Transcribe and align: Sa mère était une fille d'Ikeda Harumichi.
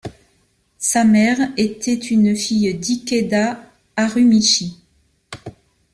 Sa 0.79 1.03
mère 1.03 1.37
était 1.57 1.93
une 1.93 2.35
fille 2.35 2.73
d'Ikeda 2.73 3.63
Harumichi. 3.95 4.79